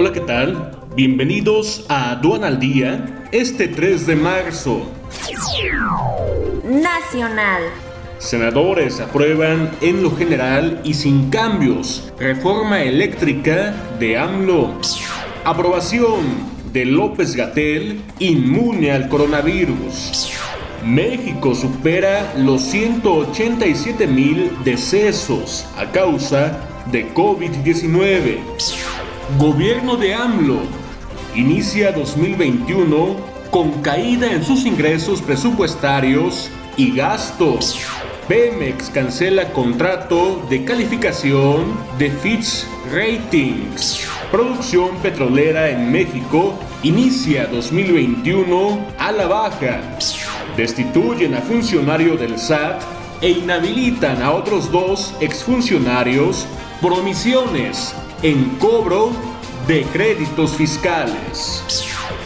Hola, 0.00 0.12
¿qué 0.12 0.20
tal? 0.20 0.70
Bienvenidos 0.94 1.84
a 1.88 2.12
Aduana 2.12 2.46
al 2.46 2.60
Día, 2.60 3.26
este 3.32 3.66
3 3.66 4.06
de 4.06 4.14
marzo. 4.14 4.92
Nacional. 6.62 7.62
Senadores 8.18 9.00
aprueban 9.00 9.72
en 9.80 10.04
lo 10.04 10.14
general 10.14 10.80
y 10.84 10.94
sin 10.94 11.30
cambios 11.30 12.12
reforma 12.16 12.84
eléctrica 12.84 13.74
de 13.98 14.16
AMLO. 14.16 14.78
Aprobación 15.44 16.20
de 16.72 16.84
López 16.84 17.34
Gatel 17.34 18.00
inmune 18.20 18.92
al 18.92 19.08
coronavirus. 19.08 20.30
México 20.86 21.56
supera 21.56 22.34
los 22.36 22.62
187 22.62 24.06
mil 24.06 24.52
decesos 24.62 25.66
a 25.76 25.90
causa 25.90 26.56
de 26.92 27.12
COVID-19. 27.12 28.87
Gobierno 29.36 29.96
de 29.96 30.14
AMLO 30.14 30.62
inicia 31.34 31.92
2021 31.92 33.16
con 33.50 33.82
caída 33.82 34.32
en 34.32 34.42
sus 34.42 34.64
ingresos 34.64 35.20
presupuestarios 35.20 36.50
y 36.78 36.96
gastos. 36.96 37.78
Pemex 38.26 38.88
cancela 38.88 39.52
contrato 39.52 40.42
de 40.48 40.64
calificación 40.64 41.78
de 41.98 42.10
Fitch 42.10 42.64
Ratings. 42.90 44.08
Producción 44.32 44.96
petrolera 45.02 45.68
en 45.68 45.92
México 45.92 46.58
inicia 46.82 47.46
2021 47.48 48.80
a 48.98 49.12
la 49.12 49.26
baja. 49.26 49.82
Destituyen 50.56 51.34
a 51.34 51.42
funcionario 51.42 52.16
del 52.16 52.38
SAT 52.38 52.82
e 53.20 53.28
inhabilitan 53.28 54.22
a 54.22 54.32
otros 54.32 54.72
dos 54.72 55.14
exfuncionarios 55.20 56.46
por 56.80 56.94
omisiones 56.94 57.94
en 58.22 58.56
cobro 58.58 59.10
de 59.66 59.82
créditos 59.84 60.56
fiscales. 60.56 61.62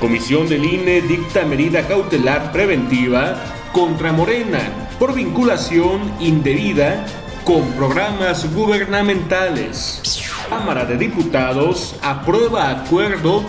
Comisión 0.00 0.48
del 0.48 0.64
INE 0.64 1.02
dicta 1.02 1.44
medida 1.44 1.86
cautelar 1.86 2.50
preventiva 2.50 3.36
contra 3.72 4.12
Morena 4.12 4.60
por 4.98 5.14
vinculación 5.14 6.00
indebida 6.20 7.04
con 7.44 7.62
programas 7.72 8.52
gubernamentales. 8.54 10.22
Cámara 10.48 10.84
de 10.84 10.96
Diputados 10.96 11.96
aprueba 12.02 12.70
acuerdo 12.70 13.44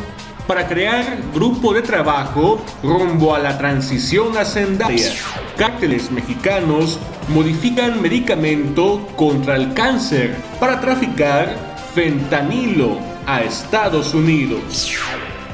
para 0.47 0.67
crear 0.67 1.17
grupo 1.33 1.73
de 1.73 1.81
trabajo 1.81 2.61
rumbo 2.81 3.33
a 3.33 3.39
la 3.39 3.57
transición 3.57 4.37
hacendaria. 4.37 5.11
Cárteles 5.57 6.11
mexicanos 6.11 6.99
modifican 7.29 8.01
medicamento 8.01 9.07
contra 9.15 9.55
el 9.55 9.73
cáncer 9.73 10.35
para 10.59 10.81
traficar 10.81 11.72
fentanilo 11.93 12.97
a 13.27 13.43
Estados 13.43 14.13
Unidos. 14.13 14.95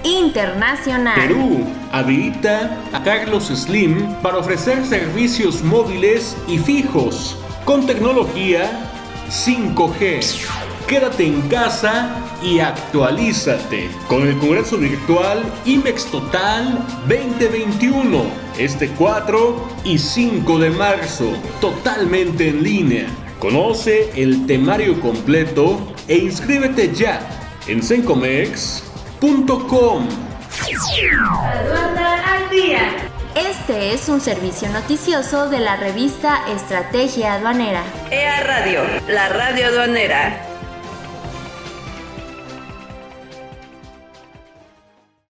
Internacional. 0.03 1.15
Perú 1.15 1.65
habilita 1.91 2.77
a 2.93 3.03
Carlos 3.03 3.47
Slim 3.47 4.13
para 4.21 4.37
ofrecer 4.37 4.85
servicios 4.85 5.61
móviles 5.61 6.37
y 6.47 6.57
fijos 6.57 7.37
con 7.65 7.85
tecnología 7.85 8.89
5G. 9.29 10.47
Quédate 10.87 11.25
en 11.27 11.41
casa 11.49 12.15
y 12.41 12.59
actualízate 12.59 13.89
con 14.07 14.25
el 14.25 14.37
Congreso 14.37 14.77
Virtual 14.77 15.43
IMEX 15.65 16.05
Total 16.05 16.79
2021, 17.07 18.23
este 18.57 18.87
4 18.91 19.67
y 19.83 19.97
5 19.97 20.57
de 20.57 20.69
marzo, 20.69 21.33
totalmente 21.59 22.47
en 22.47 22.63
línea. 22.63 23.28
Conoce 23.39 24.11
el 24.21 24.45
temario 24.45 24.99
completo 24.99 25.93
e 26.09 26.17
inscríbete 26.17 26.93
ya 26.93 27.21
en 27.67 27.81
sencomex.com. 27.81 30.09
al 32.25 32.49
día. 32.49 32.81
Este 33.35 33.93
es 33.93 34.09
un 34.09 34.19
servicio 34.19 34.67
noticioso 34.69 35.49
de 35.49 35.59
la 35.59 35.77
revista 35.77 36.41
Estrategia 36.49 37.36
Aduanera. 37.36 37.83
EA 38.11 38.43
Radio, 38.43 38.81
la 39.08 39.30
radio 39.30 39.67
aduanera. 39.67 40.48